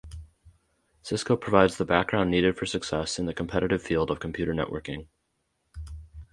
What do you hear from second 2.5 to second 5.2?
for success in the competitive field of computer networking.